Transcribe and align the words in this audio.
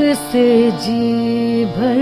से 0.00 0.70
जी 0.70 1.64
भर 1.64 2.00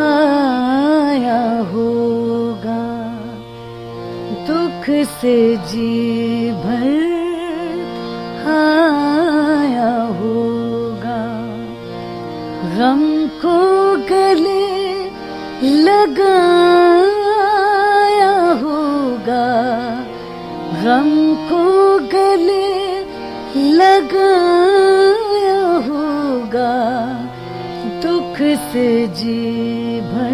आया 0.00 1.60
होगा। 1.72 2.84
दुख 4.48 4.88
से 5.06 5.56
जी 5.56 6.50
भर 6.50 6.86
आया 8.54 9.92
होगा। 10.20 11.22
गम 12.78 13.02
को 13.44 13.58
गले 14.06 14.66
लगाया 15.84 16.30
होगा। 18.62 19.46
गम 20.84 21.10
को 21.50 21.64
गले 21.98 22.66
लगाया 23.70 24.55
से 28.76 29.06
जी 29.16 30.00
भर 30.06 30.32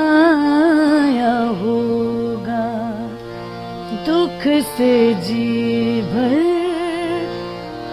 आया 0.00 1.32
होगा। 1.60 2.66
दुख 4.06 4.46
से 4.76 4.92
जी 5.26 6.00
भर 6.10 6.36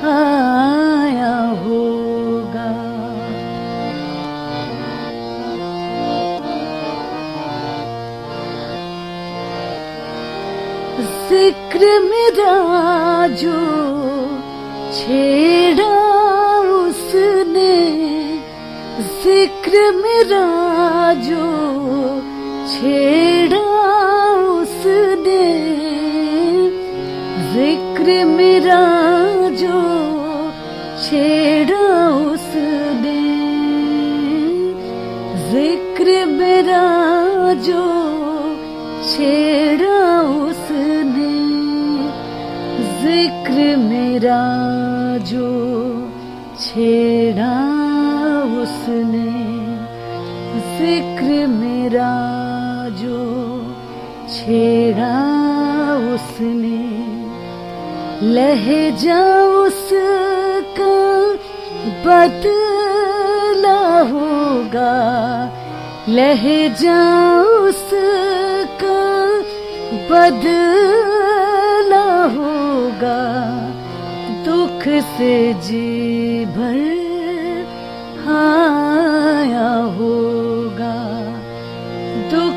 आया 0.09 1.33
होगा। 1.63 2.69
ज़िक्र 11.31 11.99
मेरा 12.11 12.55
जो 13.41 13.57
छेड़ा 14.99 15.92
ज़िक्र 19.64 19.92
मेरा 19.95 21.14
जो 21.23 21.44
छेड़ा 22.69 23.59
उसने। 24.53 25.44
ज़िक्र 27.53 28.25
मेरा 28.28 28.81
जो 29.61 29.80
छेड़ा 31.03 31.86
उसने। 32.17 33.16
ज़िक्र 35.47 36.25
मेरा 36.34 36.84
जो 37.67 37.86
छेड़ा 39.08 39.97
उसने। 40.44 41.34
ज़िक्र 43.02 43.75
मेरा 43.88 44.41
जो 45.31 45.52
छेड़ा 46.59 47.53
उसने। 48.64 49.22
ज़िक्र 50.84 51.36
मेरा 51.48 52.14
जो 53.00 53.20
छेड़ा 54.30 55.20
उसने, 56.14 56.80
लहजा 58.34 59.20
उसका 59.59 60.98
बदला 62.06 63.80
होगा, 64.12 64.92
लहजा 66.09 67.00
उसका 67.62 69.00
बदला 70.12 72.06
होगा, 72.36 73.20
दुख 74.45 74.88
से 75.16 75.34
जी 75.64 75.90
भर 76.58 76.81
आया 78.34 78.72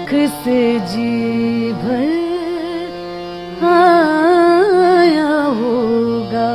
दुख 0.07 0.13
से 0.45 0.63
जी 0.91 1.73
भर 1.83 2.03
आया 3.67 5.33
होगा। 5.59 6.51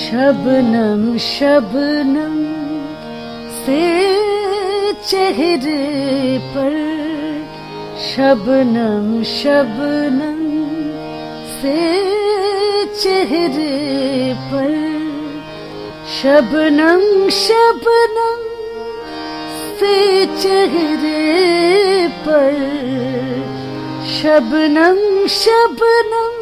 शबनम 0.00 1.16
शबनम 1.18 2.38
से 3.64 3.82
चेहरे 5.10 6.38
पर 6.54 6.78
शबनम 8.08 9.22
शबनम 9.36 10.40
से 11.60 12.19
चेहरे 13.02 14.34
पर 14.50 14.72
शबनम 16.16 17.04
शबनम 17.36 18.40
से 19.80 19.94
चेहरे 20.42 21.22
पर 22.26 22.58
शबनम 24.16 24.98
शबनम 25.36 26.36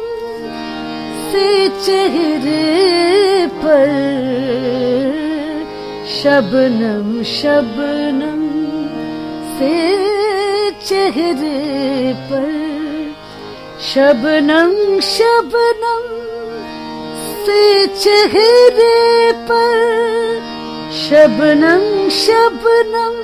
से 1.31 1.47
चेहरे 1.85 3.47
पर 3.63 3.95
शबनम 6.19 7.21
शबनम 7.33 8.41
से 9.59 9.75
चेहरे 10.87 11.57
पर 12.31 12.51
शबनम 13.91 14.99
शबनम 15.15 16.07
चेहरे 17.99 19.31
पर 19.31 19.79
शबनम 20.93 22.09
शबनम 22.09 23.15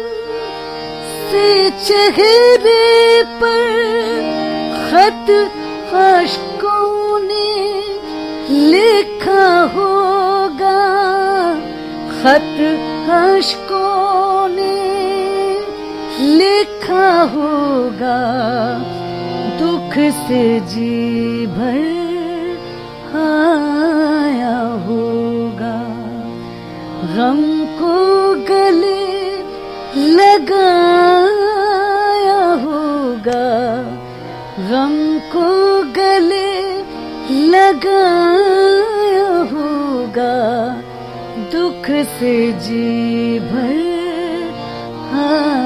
से 1.29 1.69
चेहरे 1.69 3.23
पर 3.23 3.69
खत 4.89 5.29
अशकों 5.93 7.19
ने 7.19 7.83
लिखा 8.49 9.47
होगा। 9.75 10.81
खत 12.21 12.57
अशकों 13.09 14.47
ने 14.49 14.75
लिखा 16.19 17.21
होगा। 17.21 18.19
दुख 19.59 19.93
से 20.27 20.59
जी 20.59 21.45
भर 21.47 22.05
आया 24.45 24.57
होगा? 24.87 25.77
गम 27.15 27.41
को 27.79 27.95
गले 28.49 29.05
लगाया 30.15 31.33
होगा। 32.65 33.47
गम 34.69 34.95
को 35.33 35.47
गले 35.93 36.51
लगाया 37.51 39.29
होगा। 39.53 40.35
दुख 41.53 41.85
से 42.19 42.35
जी 42.51 43.39
भर 43.39 43.83
आया 45.15 45.64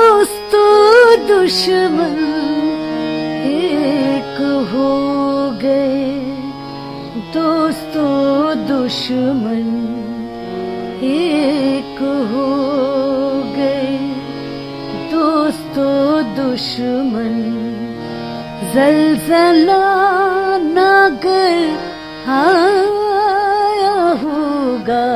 दोस्तों, 0.00 1.26
दुश्मन, 1.28 2.16
एक 3.46 4.38
हो 4.72 4.92
गए। 5.62 6.20
दोस्तों, 7.34 8.56
दुश्मन, 8.66 9.66
एक 11.02 11.98
हो 12.32 12.48
गए। 13.56 13.98
दोस्तों, 15.12 16.22
दुश्मन, 16.34 17.36
जलजला 18.74 19.84
नागर 20.58 21.58
आया 22.30 24.00
होगा। 24.22 25.08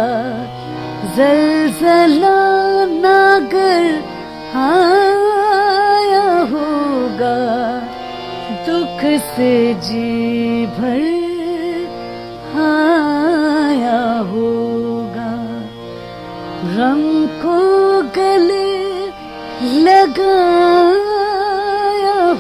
जलजला 1.17 2.44
आया 4.57 6.27
होगा 6.51 7.39
दुख 8.67 9.01
से 9.21 9.75
जी 9.75 10.67
भर 10.67 11.03
आया 12.65 14.03
होगा। 14.29 15.33
रंग 16.77 17.29
को 17.43 17.57
गले 18.17 18.71
लगाया 19.83 20.15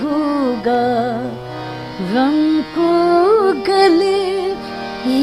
होगा। 0.05 0.85
रंग 2.15 2.63
को 2.79 2.93
गले 3.71 4.23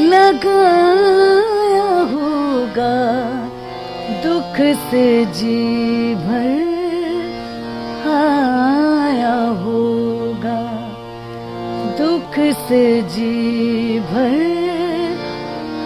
लगाया 0.10 1.90
होगा। 2.14 2.96
दुख 4.24 4.58
से 4.92 5.26
जी 5.26 5.62
भर 6.16 6.71
सुख 12.32 12.40
से 12.68 12.86
जी 13.12 14.00
भर 14.10 14.36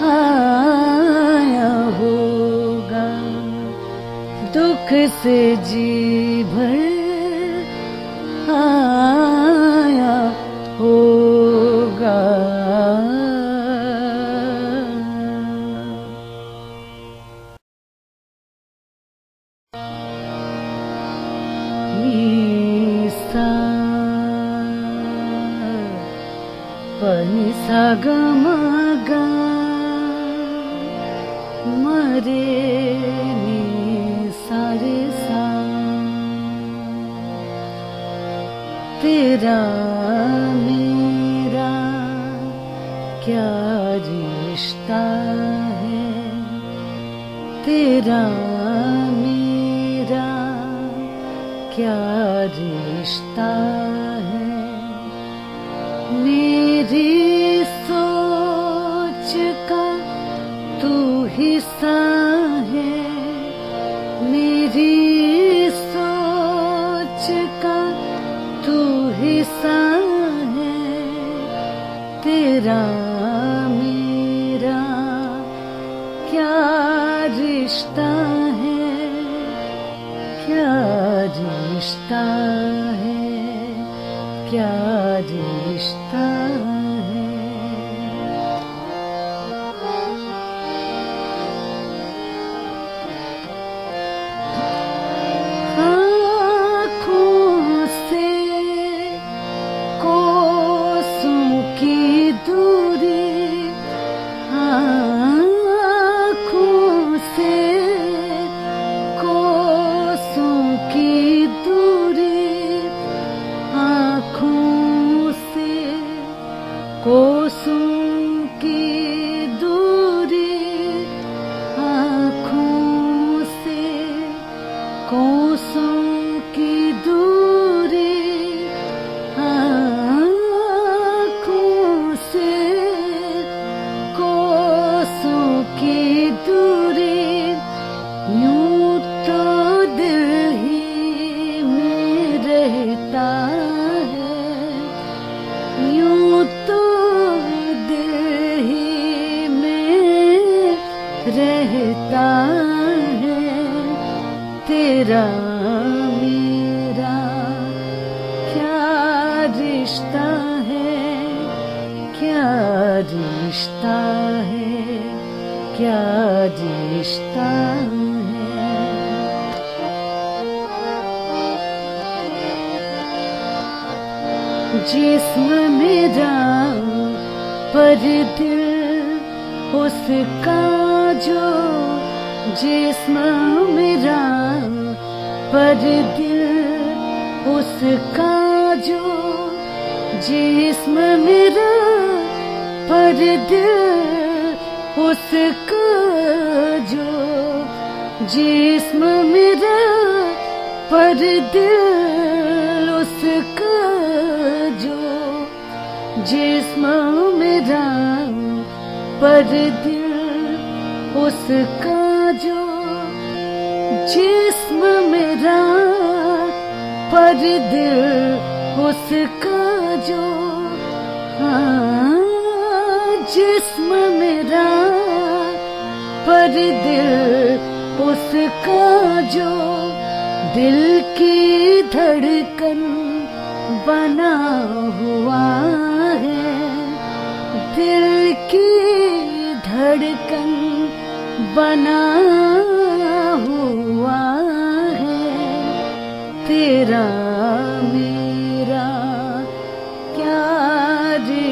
आया 0.09 1.69
होगा 1.99 3.07
दुख 4.57 4.93
से 5.23 5.39
जी 5.69 6.43
भर 6.53 6.84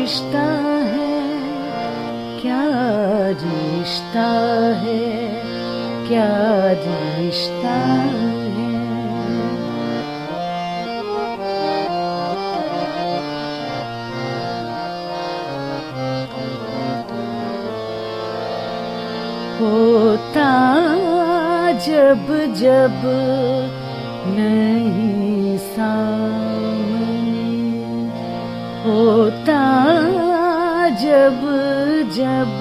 रिश्ता 0.03 0.41
है? 0.83 1.22
क्या 2.41 2.63
रिश्ता 3.29 4.29
है? 4.75 5.00
क्या 6.07 6.27
रिश्ता 6.72 7.69
है? 7.69 8.74
होता 19.60 20.53
जब 21.74 22.53
जब 22.53 23.01
नहीं 24.27 25.57
सा 25.57 25.93
होता 28.86 29.83
जब 31.13 31.41
जब 32.13 32.53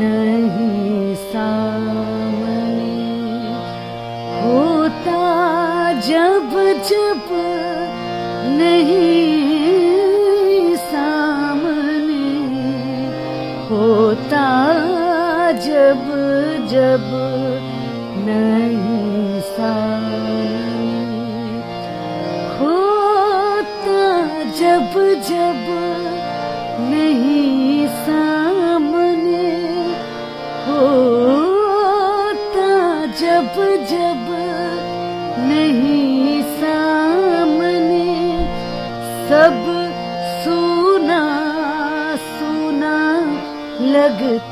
नहीं 0.00 1.14
सामने 1.24 2.92
होता 4.44 5.18
जब 6.08 6.54
जब 6.90 7.28
नहीं 8.60 9.44
सामने 10.86 12.30
होता 13.68 14.48
जब 15.68 16.08
जब 16.72 17.13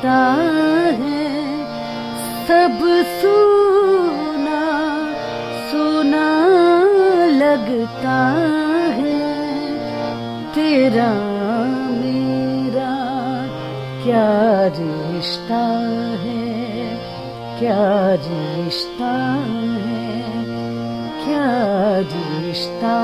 लगता 0.02 0.21
है, 0.99 1.26
सब 2.47 2.80
सुना 3.21 4.62
सुना 5.71 6.26
लगता 7.38 8.18
है, 8.99 9.21
तेरा 10.54 11.12
मेरा 12.00 12.90
क्या 14.02 14.26
रिश्ता 14.78 15.62
है, 16.25 16.50
क्या 17.61 17.87
रिश्ता 18.26 19.14
है, 19.87 20.02
क्या 21.25 21.47
रिश्ता 22.14 22.97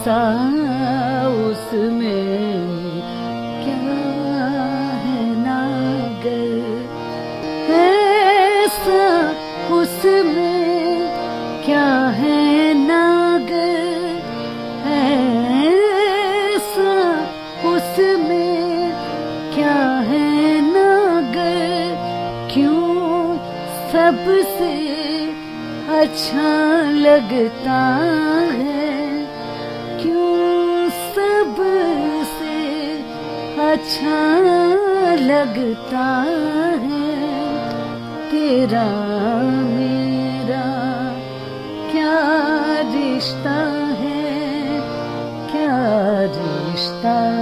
ऐसा 0.00 1.28
उसमें 1.46 2.52
क्या 3.64 4.46
है 5.02 5.24
नागर 5.38 6.46
ऐसा 7.78 9.02
उसमें 9.76 11.02
क्या 11.66 11.90
है 12.18 12.38
नागर 12.76 13.58
ऐसा 14.94 16.94
उसमें 17.72 18.56
क्या 19.54 19.78
है 20.08 20.30
नागर 20.70 21.92
क्यों 22.54 23.36
सबसे 23.92 24.72
अच्छा 26.00 26.48
लगता 27.04 27.80
अच्छा 33.90 35.14
लगता 35.20 36.04
है 36.82 37.08
तेरा 38.30 38.84
मेरा। 39.70 40.66
क्या 41.90 42.12
रिश्ता 42.92 43.56
है 44.02 44.22
क्या 45.50 45.78
रिश्ता 46.36 47.39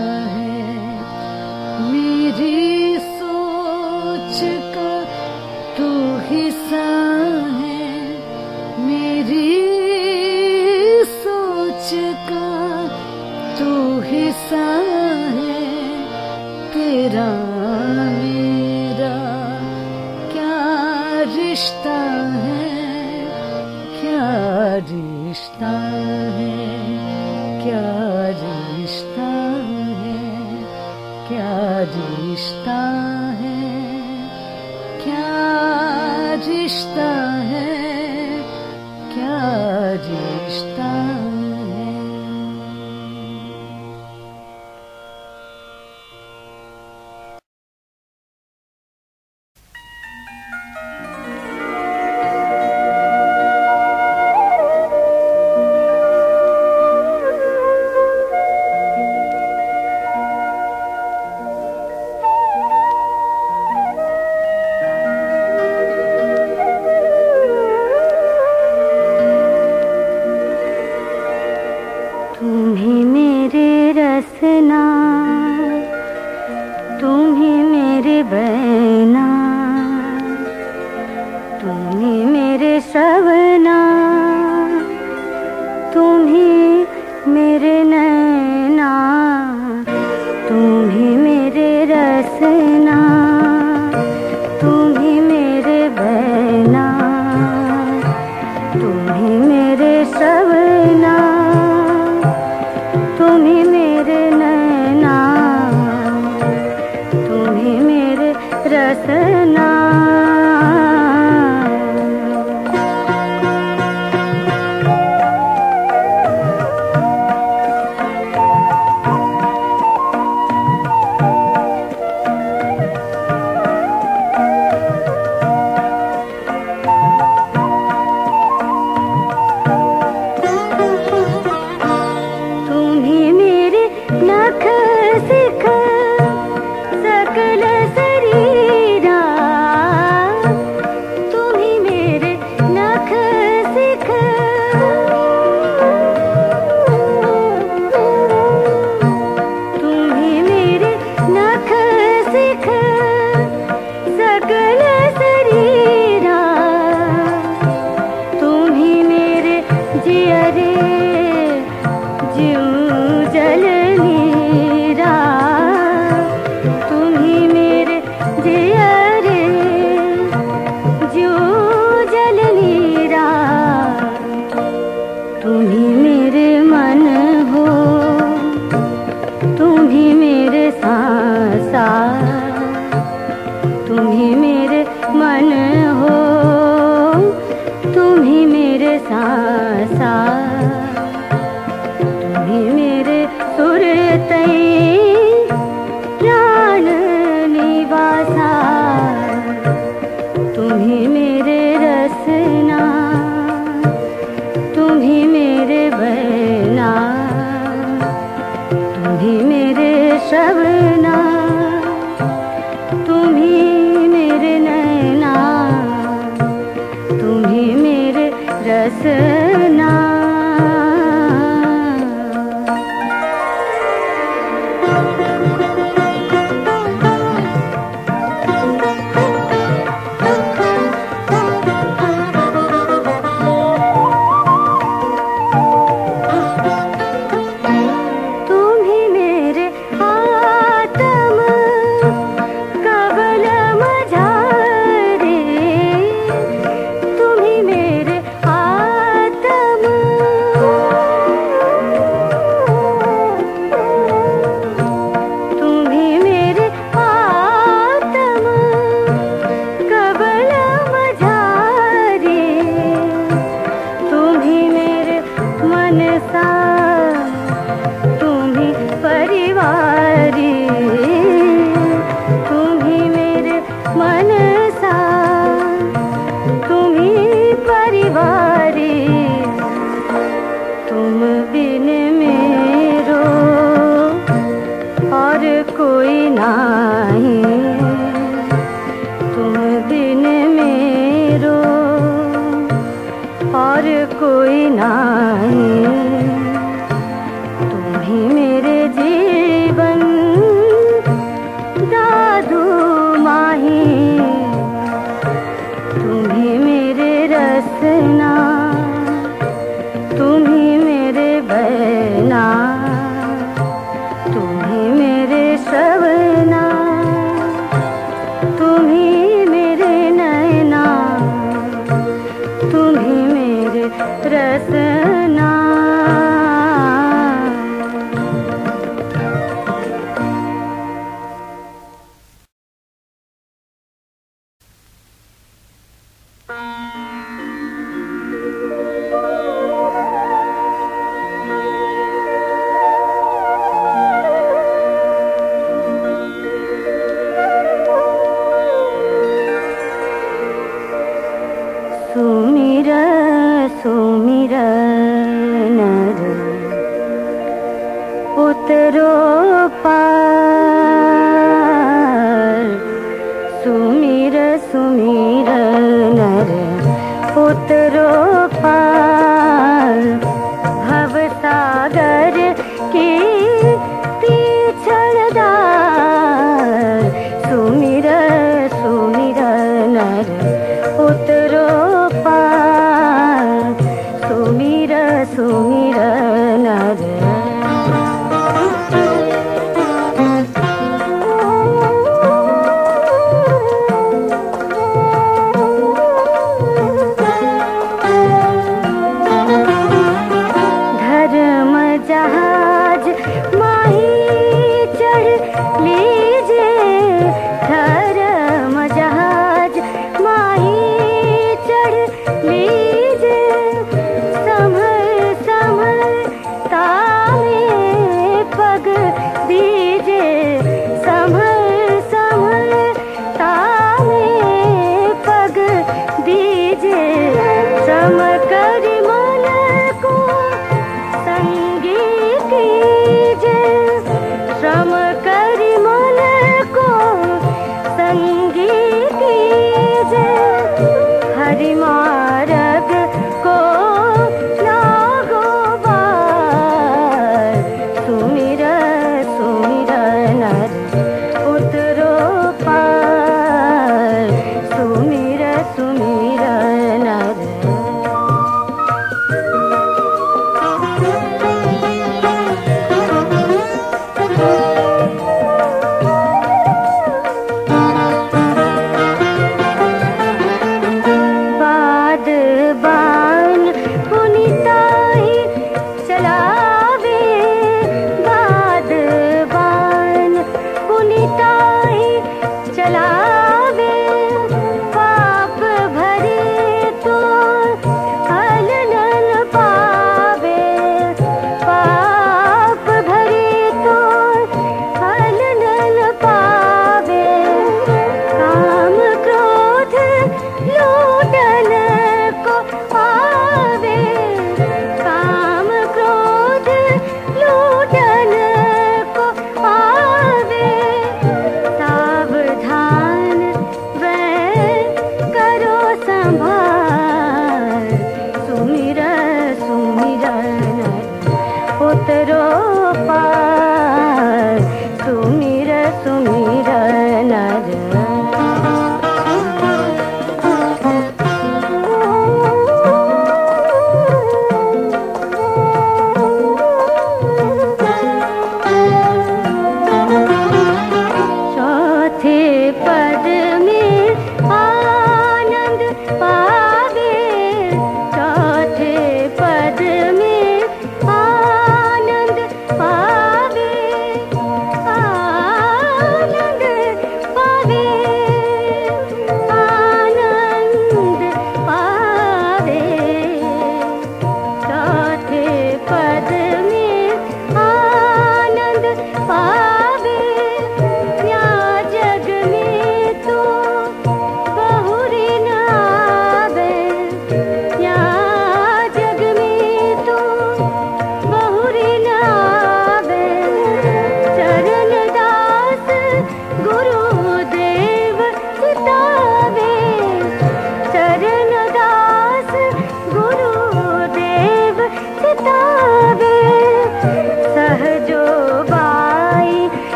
सुमिर 384.38 384.92
सुमिर 385.36 385.67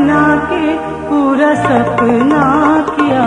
सपना 0.00 0.36
के, 0.36 0.76
पूरा 1.08 1.54
सपना 1.54 2.44
किया, 2.90 3.24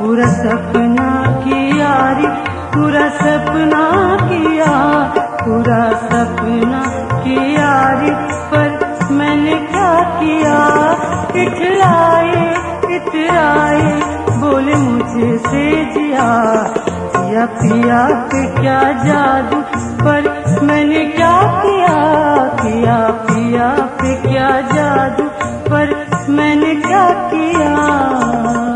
पूरा 0.00 0.26
सपना 0.26 1.26
किया 1.44 2.18
रे, 2.18 2.28
पूरा 2.74 3.08
सपना 3.08 4.16
किया, 4.28 4.72
पूरा 5.16 5.92
सपना 5.92 6.82
किया 7.20 8.00
रे, 8.00 8.10
पर 8.50 8.96
मैंने 9.10 9.54
क्या 9.54 10.00
किया? 10.00 10.56
इतराए 11.42 12.54
इतराए 12.96 14.00
बोले 14.40 14.74
मुझे 14.74 15.38
से 15.38 15.84
जिया 15.84 16.64
या 17.30 17.46
पिया 17.46 18.08
के 18.10 18.60
क्या 18.60 18.82
जादू? 18.82 19.60
पर 20.04 20.44
मैंने 20.62 21.04
क्या 21.04 21.42
किया? 21.42 22.24
किया 22.62 23.10
पिया 23.10 23.68
पे 23.68 24.14
क्या 24.14 24.60
जादू? 24.60 25.53
मैंने 26.28 26.74
क्या 26.74 27.10
किया? 27.30 28.73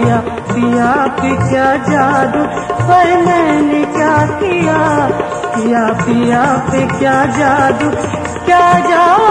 दिया 0.00 0.16
पिया 0.26 0.92
पे 1.06 1.50
क्या 1.50 1.76
जादू? 1.76 2.44
पर 2.84 3.26
मैंने 3.26 3.84
क्या 3.84 4.26
किया? 4.40 4.78
पिया 5.56 5.88
पिया 5.88 6.44
पे 6.70 6.98
क्या 6.98 7.24
जादू? 7.26 7.90
क्या 8.46 8.72
जादू 8.80 9.29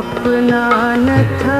अपना 0.00 0.64
न 0.96 1.16
था 1.40 1.58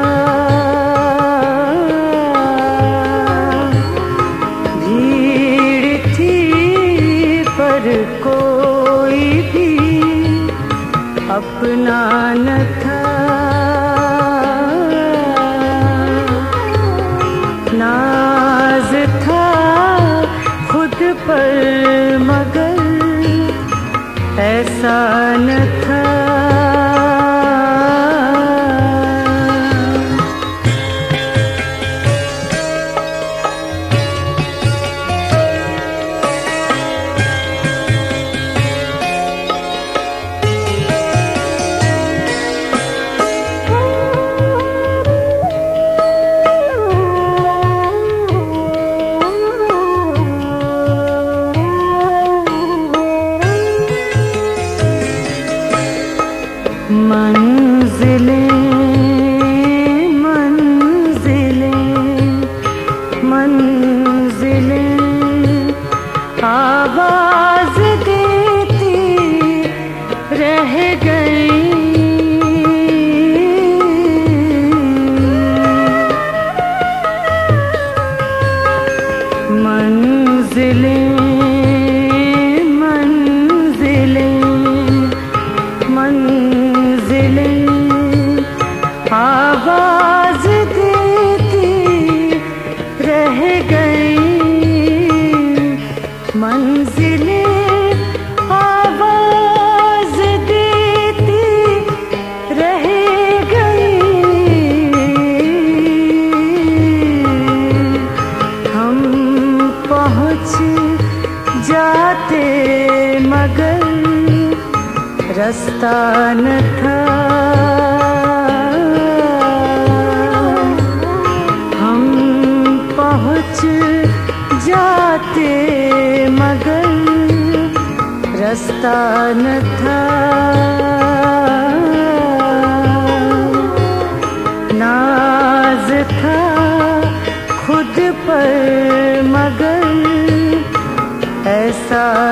भीड़ 4.84 5.96
थी 6.14 6.36
पर 7.58 7.88
कोई 8.26 9.28
भी 9.52 9.68
अपना 11.36 12.00
अपनान 12.40 12.46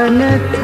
ऐसा 0.08 0.57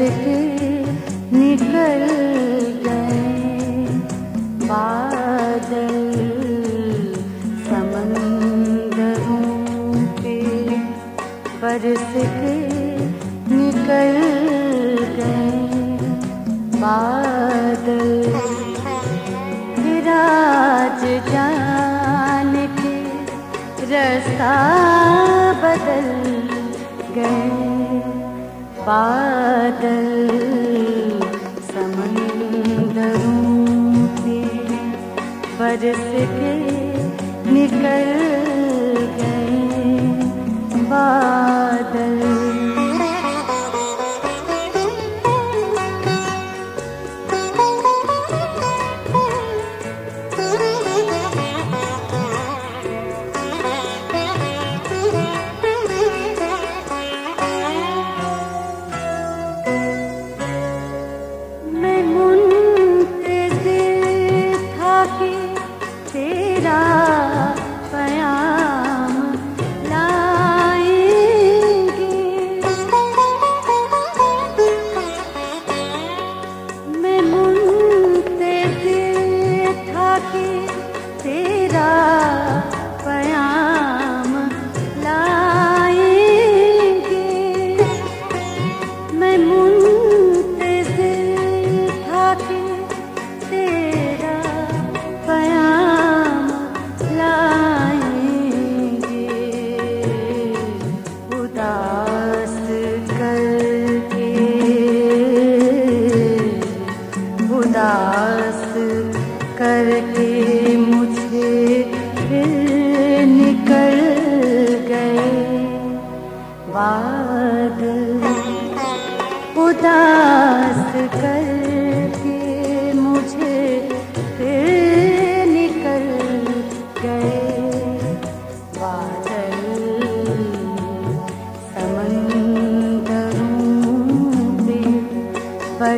के 0.00 0.37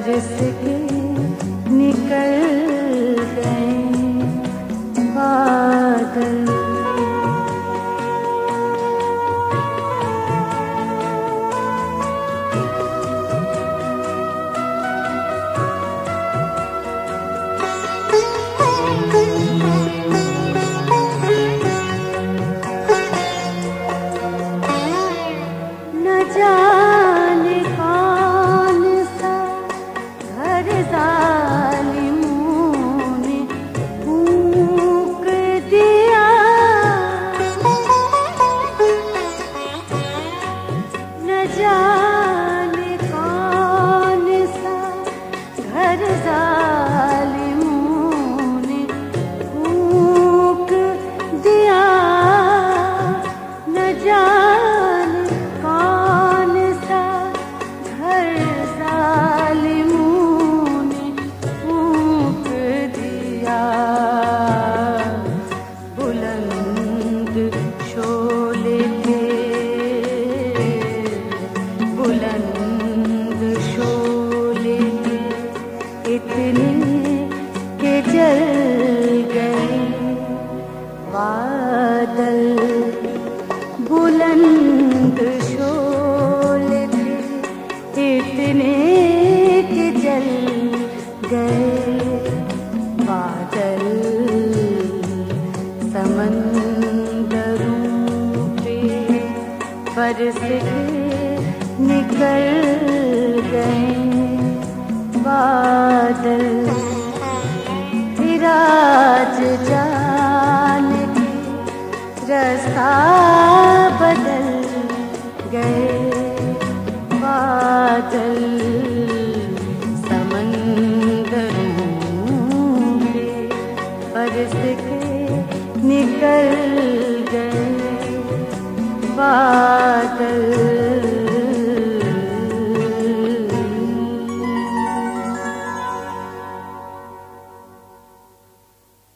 बरस 0.10 0.79